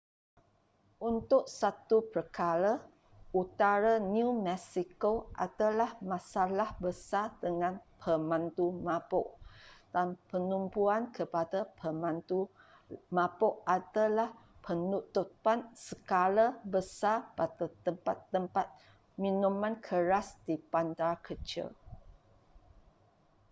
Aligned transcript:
untuk 1.11 1.43
satu 1.59 1.97
perkara 2.13 2.73
utara 3.41 3.93
new 4.15 4.29
mexico 4.47 5.11
ada 5.45 5.69
masalah 6.11 6.69
besar 6.83 7.27
dengan 7.43 7.73
pemandu 8.01 8.67
mabuk 8.87 9.27
dan 9.93 10.07
penumpuan 10.31 11.01
pada 11.35 11.61
pemandu 11.79 12.39
mabuk 13.17 13.55
adalah 13.77 14.29
penutupan 14.65 15.59
skala 15.89 16.45
besar 16.73 17.17
pada 17.39 17.65
tempat-tempat 17.85 18.65
minuman 19.23 19.75
keras 19.87 20.27
di 20.49 20.55
bandar 20.71 21.15
kecil 21.27 21.67